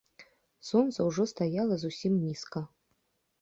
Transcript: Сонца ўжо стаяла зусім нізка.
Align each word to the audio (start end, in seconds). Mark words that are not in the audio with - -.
Сонца 0.69 1.05
ўжо 1.09 1.25
стаяла 1.33 1.77
зусім 1.83 2.17
нізка. 2.25 2.65